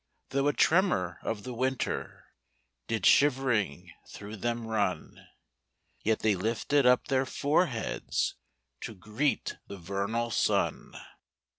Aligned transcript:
5 0.31 0.31
Though 0.35 0.47
a 0.47 0.53
tremor 0.53 1.19
of 1.21 1.43
the 1.43 1.53
winter 1.53 2.25
Did 2.87 3.05
shivering 3.05 3.91
through 4.09 4.37
them 4.37 4.65
run; 4.65 5.27
Yet 6.03 6.21
they 6.21 6.33
lifted 6.33 6.87
up 6.87 7.05
their 7.07 7.27
foreheads 7.27 8.33
To 8.79 8.95
greet 8.95 9.57
the 9.67 9.77
vernal 9.77 10.31
sun. 10.31 10.95